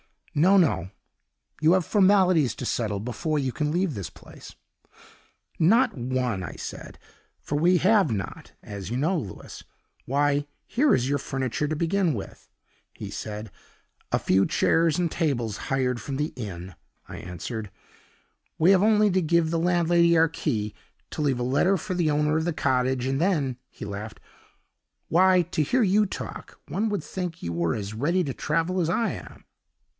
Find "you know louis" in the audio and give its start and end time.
8.89-9.61